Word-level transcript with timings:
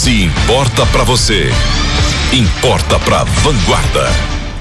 Se 0.00 0.24
importa 0.24 0.86
para 0.86 1.04
você, 1.04 1.50
importa 2.32 2.98
para 3.00 3.22
Vanguarda. 3.22 4.08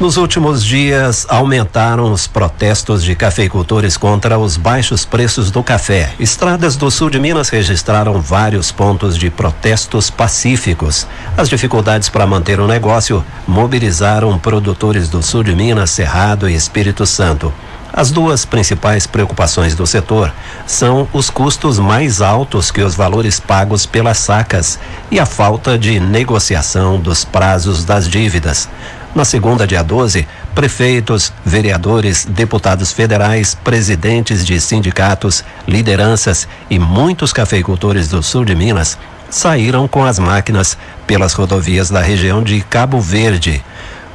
Nos 0.00 0.16
últimos 0.16 0.64
dias, 0.64 1.26
aumentaram 1.28 2.12
os 2.12 2.26
protestos 2.26 3.04
de 3.04 3.14
cafeicultores 3.14 3.96
contra 3.96 4.36
os 4.36 4.56
baixos 4.56 5.04
preços 5.04 5.52
do 5.52 5.62
café. 5.62 6.12
Estradas 6.18 6.74
do 6.74 6.90
sul 6.90 7.08
de 7.08 7.20
Minas 7.20 7.50
registraram 7.50 8.20
vários 8.20 8.72
pontos 8.72 9.16
de 9.16 9.30
protestos 9.30 10.10
pacíficos. 10.10 11.06
As 11.36 11.48
dificuldades 11.48 12.08
para 12.08 12.26
manter 12.26 12.58
o 12.58 12.66
negócio 12.66 13.24
mobilizaram 13.46 14.36
produtores 14.40 15.08
do 15.08 15.22
sul 15.22 15.44
de 15.44 15.54
Minas, 15.54 15.90
Cerrado 15.90 16.48
e 16.48 16.54
Espírito 16.56 17.06
Santo. 17.06 17.54
As 17.92 18.10
duas 18.10 18.44
principais 18.44 19.06
preocupações 19.06 19.74
do 19.74 19.86
setor 19.86 20.32
são 20.66 21.08
os 21.12 21.30
custos 21.30 21.78
mais 21.78 22.20
altos 22.20 22.70
que 22.70 22.82
os 22.82 22.94
valores 22.94 23.40
pagos 23.40 23.86
pelas 23.86 24.18
sacas 24.18 24.78
e 25.10 25.18
a 25.18 25.24
falta 25.24 25.78
de 25.78 25.98
negociação 25.98 27.00
dos 27.00 27.24
prazos 27.24 27.84
das 27.84 28.08
dívidas. 28.08 28.68
Na 29.14 29.24
segunda, 29.24 29.66
dia 29.66 29.82
12, 29.82 30.28
prefeitos, 30.54 31.32
vereadores, 31.44 32.26
deputados 32.26 32.92
federais, 32.92 33.54
presidentes 33.54 34.44
de 34.44 34.60
sindicatos, 34.60 35.42
lideranças 35.66 36.46
e 36.68 36.78
muitos 36.78 37.32
cafeicultores 37.32 38.08
do 38.08 38.22
sul 38.22 38.44
de 38.44 38.54
Minas 38.54 38.98
saíram 39.30 39.88
com 39.88 40.04
as 40.04 40.18
máquinas 40.18 40.76
pelas 41.06 41.32
rodovias 41.32 41.90
da 41.90 42.00
região 42.00 42.42
de 42.42 42.60
Cabo 42.60 43.00
Verde. 43.00 43.62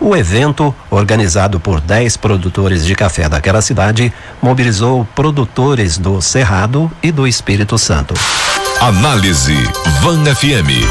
O 0.05 0.17
evento, 0.17 0.75
organizado 0.89 1.61
por 1.61 1.79
10 1.79 2.17
produtores 2.17 2.85
de 2.85 2.93
café 2.93 3.29
daquela 3.29 3.61
cidade, 3.61 4.11
mobilizou 4.41 5.07
produtores 5.15 5.97
do 5.97 6.21
Cerrado 6.21 6.91
e 7.01 7.09
do 7.09 7.25
Espírito 7.25 7.77
Santo. 7.77 8.13
Análise 8.81 9.55
Van 10.01 10.25
FM. 10.25 10.85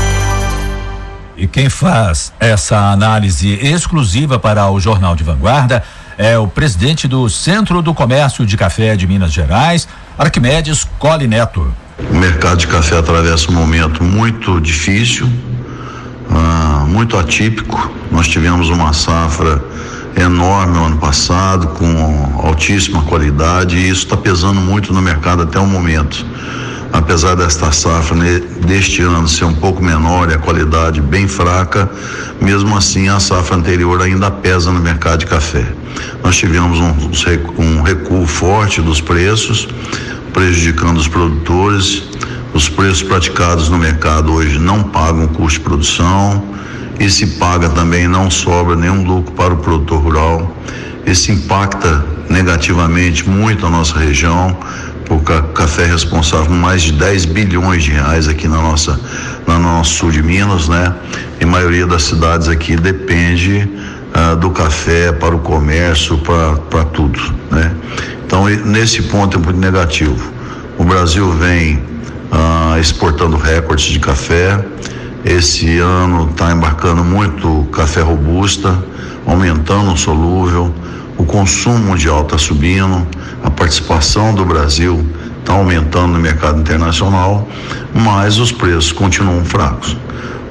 E 1.37 1.47
quem 1.47 1.69
faz 1.69 2.33
essa 2.41 2.91
análise 2.91 3.53
exclusiva 3.61 4.39
para 4.39 4.70
o 4.70 4.81
Jornal 4.81 5.15
de 5.15 5.22
Vanguarda 5.22 5.84
é 6.17 6.39
o 6.39 6.48
presidente 6.48 7.06
do 7.06 7.28
Centro 7.28 7.83
do 7.83 7.92
Comércio 7.92 8.47
de 8.47 8.56
Café 8.56 8.97
de 8.97 9.06
Minas 9.06 9.31
Gerais, 9.31 9.87
Arquimedes 10.17 10.84
Cole 10.98 11.28
Neto. 11.28 11.70
O 12.11 12.15
mercado 12.15 12.56
de 12.56 12.67
café 12.67 12.97
atravessa 12.97 13.50
um 13.50 13.55
momento 13.55 14.03
muito 14.03 14.59
difícil, 14.59 15.28
uh, 16.33 16.86
muito 16.88 17.16
atípico. 17.16 17.91
Nós 18.11 18.27
tivemos 18.28 18.69
uma 18.69 18.92
safra 18.92 19.62
enorme 20.16 20.77
no 20.77 20.84
ano 20.86 20.97
passado, 20.98 21.69
com 21.69 22.41
altíssima 22.42 23.02
qualidade, 23.02 23.77
e 23.77 23.88
isso 23.88 24.05
está 24.05 24.16
pesando 24.16 24.60
muito 24.60 24.92
no 24.92 25.00
mercado 25.00 25.42
até 25.42 25.58
o 25.58 25.66
momento 25.66 26.27
apesar 26.92 27.34
desta 27.34 27.72
safra 27.72 28.14
né, 28.16 28.41
deste 28.66 29.03
ano 29.03 29.27
ser 29.27 29.47
um 29.47 29.55
pouco 29.55 29.83
menor 29.83 30.30
e 30.30 30.34
a 30.34 30.38
qualidade 30.38 31.00
bem 31.00 31.27
fraca, 31.27 31.91
mesmo 32.41 32.77
assim 32.77 33.08
a 33.08 33.19
safra 33.19 33.56
anterior 33.56 34.00
ainda 34.03 34.30
pesa 34.30 34.70
no 34.70 34.78
mercado 34.78 35.20
de 35.20 35.27
café. 35.27 35.64
Nós 36.22 36.36
tivemos 36.36 36.78
um, 36.78 37.62
um 37.62 37.83
recuo 37.83 38.27
forte 38.27 38.80
dos 38.80 39.00
preços, 39.00 39.66
prejudicando 40.33 40.98
os 40.98 41.08
produtores. 41.08 42.05
Os 42.55 42.69
preços 42.69 43.03
praticados 43.03 43.70
no 43.70 43.78
mercado 43.78 44.31
hoje 44.31 44.58
não 44.58 44.83
pagam 44.83 45.25
o 45.25 45.28
custo 45.28 45.58
de 45.58 45.64
produção 45.64 46.45
e 47.00 47.09
se 47.09 47.27
paga 47.39 47.70
também 47.70 48.06
não 48.06 48.31
sobra 48.31 48.77
nenhum 48.77 49.05
lucro 49.05 49.33
para 49.33 49.55
o 49.55 49.56
produtor 49.56 50.03
rural. 50.03 50.56
Isso 51.06 51.33
impacta 51.33 52.05
negativamente 52.28 53.27
muito 53.28 53.67
a 53.67 53.70
nossa 53.70 53.98
região, 53.98 54.55
o 55.09 55.19
café 55.20 55.86
responsável 55.86 56.47
por 56.47 56.55
mais 56.55 56.83
de 56.83 56.92
10 56.92 57.25
bilhões 57.27 57.84
de 57.84 57.91
reais 57.92 58.28
aqui 58.28 58.47
na 58.47 58.61
nossa, 58.61 59.00
na 59.47 59.59
nosso 59.59 59.94
sul 59.94 60.11
de 60.11 60.22
Minas, 60.22 60.69
né? 60.69 60.94
E 61.41 61.44
a 61.44 61.47
maioria 61.47 61.87
das 61.87 62.03
cidades 62.03 62.48
aqui 62.48 62.77
depende 62.77 63.69
uh, 64.14 64.37
do 64.37 64.50
café 64.50 65.11
para 65.11 65.34
o 65.34 65.39
comércio, 65.39 66.19
para 66.19 66.84
tudo, 66.84 67.19
né? 67.50 67.75
Então, 68.27 68.44
nesse 68.44 69.03
ponto 69.03 69.38
é 69.38 69.41
muito 69.41 69.59
negativo. 69.59 70.32
O 70.78 70.84
Brasil 70.84 71.31
vem 71.32 71.91
uh, 72.32 72.78
exportando 72.81 73.37
recordes 73.37 73.87
de 73.87 74.00
café. 74.00 74.65
Esse 75.25 75.78
ano 75.78 76.31
está 76.31 76.50
embarcando 76.50 77.04
muito 77.04 77.69
café 77.70 78.00
robusta, 78.00 78.82
aumentando 79.26 79.93
o 79.93 79.97
solúvel 79.97 80.75
o 81.22 81.25
consumo 81.25 81.78
mundial 81.78 82.22
está 82.22 82.37
subindo, 82.37 83.06
a 83.44 83.50
participação 83.50 84.34
do 84.34 84.44
Brasil 84.44 85.06
está 85.38 85.53
aumentando 85.53 86.15
no 86.15 86.19
mercado 86.19 86.59
internacional, 86.59 87.48
mas 87.94 88.38
os 88.38 88.50
preços 88.50 88.91
continuam 88.91 89.44
fracos. 89.44 89.97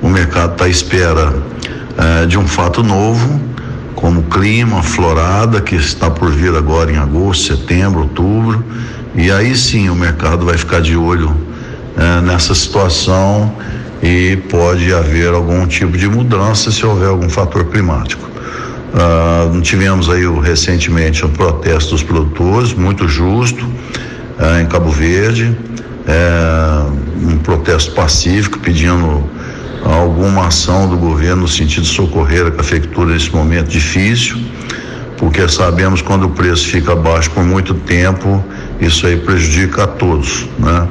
O 0.02 0.08
mercado 0.08 0.54
está 0.54 0.66
à 0.66 0.70
espera 0.70 1.34
eh, 1.98 2.26
de 2.26 2.38
um 2.38 2.48
fato 2.48 2.84
novo, 2.84 3.42
como 3.96 4.24
clima, 4.24 4.82
florada, 4.82 5.60
que 5.60 5.76
está 5.76 6.10
por 6.10 6.32
vir 6.32 6.56
agora 6.56 6.90
em 6.90 6.98
agosto, 6.98 7.54
setembro, 7.54 8.04
outubro, 8.04 8.64
e 9.14 9.30
aí 9.30 9.56
sim 9.56 9.90
o 9.90 9.96
mercado 9.96 10.46
vai 10.46 10.58
ficar 10.58 10.82
de 10.82 10.96
olho 10.96 11.36
eh, 11.98 12.22
nessa 12.22 12.56
situação 12.56 13.54
e 14.02 14.38
pode 14.50 14.94
haver 14.94 15.34
algum 15.34 15.68
tipo 15.68 15.98
de 15.98 16.08
mudança 16.08 16.72
se 16.72 16.86
houver 16.86 17.10
algum 17.10 17.30
fator 17.30 17.66
climático. 17.66 18.30
Uh, 18.94 19.62
tivemos 19.62 20.10
aí 20.10 20.26
recentemente 20.42 21.26
um 21.26 21.30
protesto 21.30 21.92
dos 21.92 22.04
produtores, 22.04 22.74
muito 22.74 23.08
justo, 23.08 23.64
uh, 23.64 24.60
em 24.62 24.66
Cabo 24.66 24.90
Verde, 24.90 25.56
uh, 26.08 26.92
um 27.26 27.38
protesto 27.38 27.92
pacífico 27.92 28.60
pedindo 28.60 29.24
alguma 29.86 30.48
ação 30.48 30.90
do 30.90 30.98
governo 30.98 31.44
no 31.44 31.48
sentido 31.48 31.84
de 31.84 31.90
socorrer 31.90 32.48
a 32.48 32.52
cafeicultura 32.52 33.14
nesse 33.14 33.32
momento 33.34 33.70
difícil, 33.70 34.38
porque 35.18 35.48
sabemos 35.48 36.02
quando 36.02 36.26
o 36.26 36.30
preço 36.30 36.68
fica 36.68 36.94
baixo 36.94 37.30
por 37.32 37.44
muito 37.44 37.74
tempo, 37.74 38.44
isso 38.82 39.08
aí 39.08 39.16
prejudica 39.16 39.84
a 39.84 39.88
todos, 39.88 40.48
né? 40.60 40.88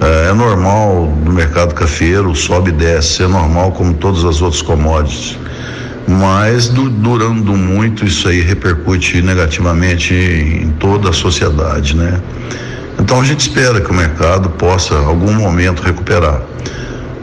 É, 0.00 0.30
é 0.30 0.32
normal 0.32 1.12
no 1.24 1.32
mercado 1.32 1.74
cafeiro, 1.74 2.34
sobe 2.34 2.70
e 2.70 2.72
desce, 2.72 3.22
é 3.22 3.28
normal 3.28 3.72
como 3.72 3.94
todas 3.94 4.24
as 4.24 4.40
outras 4.40 4.62
commodities 4.62 5.38
mas 6.08 6.68
du 6.68 6.88
durando 6.88 7.54
muito 7.54 8.06
isso 8.06 8.28
aí 8.28 8.40
repercute 8.40 9.20
negativamente 9.20 10.14
em 10.14 10.70
toda 10.70 11.10
a 11.10 11.12
sociedade, 11.12 11.94
né? 11.94 12.18
Então 12.98 13.20
a 13.20 13.24
gente 13.24 13.40
espera 13.40 13.78
que 13.80 13.90
o 13.90 13.94
mercado 13.94 14.48
possa 14.50 14.96
algum 14.96 15.34
momento 15.34 15.82
recuperar. 15.82 16.40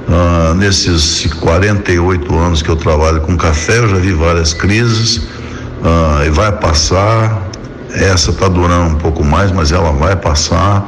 Uh, 0.08 0.54
nesses 0.54 1.26
48 1.40 2.38
anos 2.38 2.62
que 2.62 2.70
eu 2.70 2.76
trabalho 2.76 3.22
com 3.22 3.36
café, 3.36 3.80
eu 3.80 3.90
já 3.90 3.98
vi 3.98 4.14
várias 4.14 4.54
crises 4.54 5.18
uh, 5.18 6.24
e 6.26 6.30
vai 6.30 6.52
passar. 6.52 7.42
Essa 7.92 8.30
está 8.30 8.48
durando 8.48 8.94
um 8.94 8.98
pouco 8.98 9.24
mais, 9.24 9.52
mas 9.52 9.72
ela 9.72 9.92
vai 9.92 10.16
passar. 10.16 10.88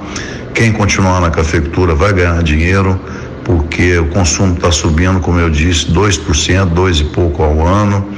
Quem 0.57 0.71
continuar 0.71 1.21
na 1.21 1.29
cafeicultura 1.29 1.93
vai 1.93 2.11
ganhar 2.11 2.41
dinheiro 2.41 2.99
porque 3.43 3.99
o 3.99 4.07
consumo 4.07 4.55
está 4.55 4.71
subindo, 4.71 5.19
como 5.19 5.39
eu 5.39 5.51
disse, 5.51 5.85
2%, 5.91 6.65
dois 6.69 6.99
e 6.99 7.03
pouco 7.03 7.43
ao 7.43 7.63
ano. 7.63 8.09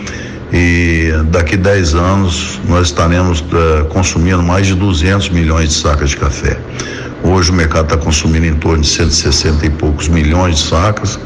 E 0.54 1.12
daqui 1.32 1.58
10 1.58 1.96
anos 1.96 2.62
nós 2.66 2.88
estaremos 2.88 3.42
uh, 3.42 3.84
consumindo 3.90 4.42
mais 4.42 4.68
de 4.68 4.74
200 4.74 5.28
milhões 5.32 5.68
de 5.68 5.76
sacas 5.76 6.12
de 6.12 6.16
café. 6.16 6.58
Hoje 7.26 7.52
o 7.52 7.54
mercado 7.54 7.94
está 7.94 7.98
consumindo 7.98 8.46
em 8.46 8.56
torno 8.56 8.84
de 8.84 8.88
160 8.88 9.66
e 9.66 9.70
poucos 9.72 10.08
milhões 10.08 10.60
de 10.60 10.62
sacas, 10.62 11.20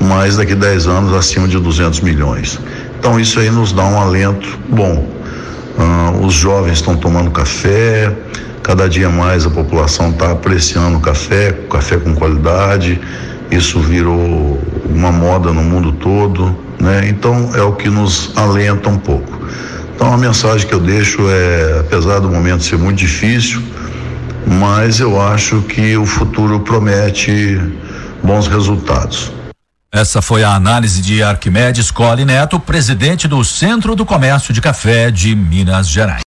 mas 0.00 0.36
daqui 0.36 0.54
10 0.54 0.86
anos 0.86 1.12
acima 1.12 1.48
de 1.48 1.58
200 1.58 1.98
milhões. 2.02 2.60
Então 3.00 3.18
isso 3.18 3.40
aí 3.40 3.50
nos 3.50 3.72
dá 3.72 3.82
um 3.82 4.00
alento 4.00 4.56
bom. 4.68 5.10
Uh, 5.76 6.24
os 6.24 6.34
jovens 6.34 6.74
estão 6.74 6.96
tomando 6.96 7.32
café, 7.32 8.14
cada 8.62 8.88
dia 8.88 9.08
mais 9.08 9.44
a 9.44 9.50
população 9.50 10.10
está 10.10 10.32
apreciando 10.32 10.98
o 10.98 11.00
café, 11.00 11.52
café 11.68 11.96
com 11.96 12.14
qualidade 12.14 13.00
isso 13.52 13.78
virou 13.80 14.58
uma 14.88 15.12
moda 15.12 15.52
no 15.52 15.62
mundo 15.62 15.92
todo, 15.92 16.58
né? 16.80 17.06
Então 17.06 17.54
é 17.54 17.60
o 17.60 17.74
que 17.74 17.90
nos 17.90 18.32
alenta 18.34 18.88
um 18.88 18.98
pouco. 18.98 19.46
Então 19.94 20.10
a 20.10 20.16
mensagem 20.16 20.66
que 20.66 20.72
eu 20.72 20.80
deixo 20.80 21.28
é, 21.28 21.80
apesar 21.80 22.18
do 22.18 22.30
momento 22.30 22.64
ser 22.64 22.78
muito 22.78 22.96
difícil, 22.96 23.62
mas 24.46 25.00
eu 25.00 25.20
acho 25.20 25.60
que 25.62 25.96
o 25.98 26.06
futuro 26.06 26.60
promete 26.60 27.60
bons 28.22 28.48
resultados. 28.48 29.30
Essa 29.92 30.22
foi 30.22 30.42
a 30.42 30.54
análise 30.54 31.02
de 31.02 31.22
Arquimedes 31.22 31.90
Cole 31.90 32.24
Neto, 32.24 32.58
presidente 32.58 33.28
do 33.28 33.44
Centro 33.44 33.94
do 33.94 34.06
Comércio 34.06 34.54
de 34.54 34.62
Café 34.62 35.10
de 35.10 35.36
Minas 35.36 35.86
Gerais. 35.86 36.20